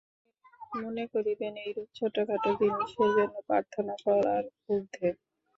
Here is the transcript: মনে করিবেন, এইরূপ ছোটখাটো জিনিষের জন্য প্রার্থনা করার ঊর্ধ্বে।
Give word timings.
মনে 0.75 1.03
করিবেন, 1.13 1.53
এইরূপ 1.63 1.87
ছোটখাটো 1.97 2.49
জিনিষের 2.59 3.09
জন্য 3.17 3.35
প্রার্থনা 3.47 3.93
করার 4.05 4.43
ঊর্ধ্বে। 4.67 5.09